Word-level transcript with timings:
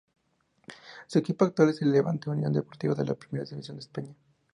Su 1.05 1.19
equipo 1.19 1.45
actual 1.45 1.69
es 1.69 1.83
el 1.83 1.91
Levante 1.91 2.31
Unión 2.31 2.51
Deportiva 2.51 2.95
de 2.95 3.05
la 3.05 3.13
Primera 3.13 3.45
División 3.45 3.77
de 3.77 3.81
España. 3.81 4.15